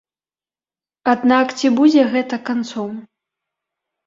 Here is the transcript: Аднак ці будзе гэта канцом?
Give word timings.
Аднак 1.13 1.47
ці 1.57 1.67
будзе 1.81 2.07
гэта 2.15 2.41
канцом? 2.49 2.91